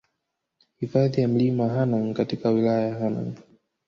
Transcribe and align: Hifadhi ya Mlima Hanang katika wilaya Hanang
Hifadhi 0.79 1.21
ya 1.21 1.27
Mlima 1.27 1.69
Hanang 1.69 2.13
katika 2.13 2.49
wilaya 2.49 2.95
Hanang 2.95 3.33